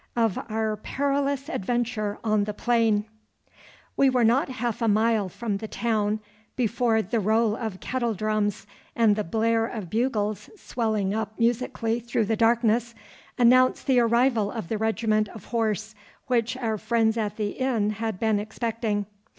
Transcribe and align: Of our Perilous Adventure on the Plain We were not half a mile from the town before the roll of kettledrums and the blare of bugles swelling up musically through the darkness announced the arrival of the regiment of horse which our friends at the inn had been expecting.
Of 0.15 0.39
our 0.49 0.77
Perilous 0.77 1.47
Adventure 1.47 2.17
on 2.23 2.45
the 2.45 2.55
Plain 2.55 3.05
We 3.95 4.09
were 4.09 4.23
not 4.23 4.49
half 4.49 4.81
a 4.81 4.87
mile 4.87 5.29
from 5.29 5.57
the 5.57 5.67
town 5.67 6.21
before 6.55 7.03
the 7.03 7.19
roll 7.19 7.55
of 7.55 7.79
kettledrums 7.81 8.65
and 8.95 9.15
the 9.15 9.23
blare 9.23 9.67
of 9.67 9.91
bugles 9.91 10.49
swelling 10.55 11.13
up 11.13 11.37
musically 11.37 11.99
through 11.99 12.25
the 12.25 12.35
darkness 12.35 12.95
announced 13.37 13.85
the 13.85 13.99
arrival 13.99 14.49
of 14.51 14.69
the 14.69 14.79
regiment 14.79 15.29
of 15.29 15.45
horse 15.45 15.93
which 16.25 16.57
our 16.57 16.79
friends 16.79 17.15
at 17.15 17.35
the 17.37 17.49
inn 17.51 17.91
had 17.91 18.19
been 18.19 18.39
expecting. 18.39 19.05